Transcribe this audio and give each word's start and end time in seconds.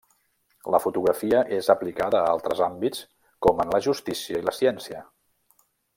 La 0.75 0.79
fotografia 0.85 1.41
és 1.57 1.69
aplicada 1.73 2.21
a 2.21 2.31
altres 2.37 2.63
àmbits 2.69 3.03
com 3.47 3.65
en 3.67 3.77
la 3.77 3.81
justícia 3.89 4.41
i 4.41 4.49
la 4.49 4.59
ciència. 4.63 5.05